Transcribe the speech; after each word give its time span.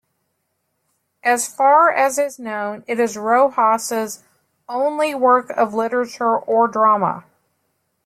As 1.23 1.47
far 1.47 1.91
as 1.91 2.17
is 2.17 2.39
known 2.39 2.83
it 2.87 2.99
is 2.99 3.15
Rojas's 3.15 4.23
only 4.67 5.13
work 5.13 5.51
of 5.51 5.75
literature 5.75 6.35
or 6.37 6.67
drama. 6.67 7.25